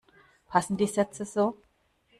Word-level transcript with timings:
Passen 0.47 0.77
die 0.77 0.87
Sätze 0.87 1.25
so? 1.25 1.61